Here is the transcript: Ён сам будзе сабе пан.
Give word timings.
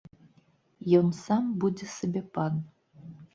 Ён 0.99 1.07
сам 1.17 1.51
будзе 1.65 1.85
сабе 1.99 2.25
пан. 2.39 2.53